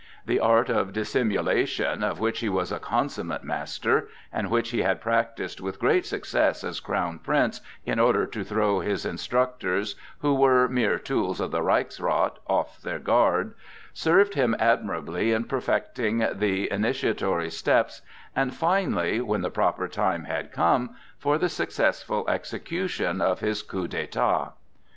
The 0.25 0.39
art 0.39 0.67
of 0.71 0.93
dissimulation, 0.93 2.03
of 2.03 2.19
which 2.19 2.39
he 2.39 2.49
was 2.49 2.71
a 2.71 2.79
consummate 2.79 3.43
master, 3.43 4.07
and 4.33 4.49
which 4.49 4.71
he 4.71 4.81
had 4.81 4.99
practised 4.99 5.59
with 5.61 5.77
great 5.77 6.07
success 6.07 6.63
as 6.63 6.79
Crown 6.79 7.19
Prince 7.19 7.61
in 7.85 7.99
order 7.99 8.25
to 8.25 8.43
throw 8.43 8.79
his 8.79 9.05
instructors, 9.05 9.95
who 10.21 10.33
were 10.33 10.67
mere 10.67 10.97
tools 10.97 11.39
of 11.39 11.51
the 11.51 11.61
Reichsrath, 11.61 12.39
off 12.47 12.81
their 12.81 12.97
guard, 12.97 13.53
served 13.93 14.33
him 14.33 14.55
admirably 14.57 15.33
in 15.33 15.43
perfecting 15.43 16.25
the 16.33 16.67
initiatory 16.71 17.51
steps, 17.51 18.01
and 18.35 18.55
finally, 18.55 19.21
when 19.21 19.41
the 19.41 19.51
proper 19.51 19.87
time 19.87 20.23
had 20.23 20.51
come, 20.51 20.95
for 21.19 21.37
the 21.37 21.47
successful 21.47 22.27
execution 22.27 23.21
of 23.21 23.41
his 23.41 23.61
coup 23.61 23.87
d'état. 23.87 24.53